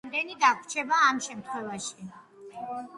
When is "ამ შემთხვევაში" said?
1.11-2.13